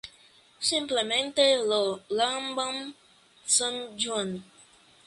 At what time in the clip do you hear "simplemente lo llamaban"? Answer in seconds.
0.59-2.95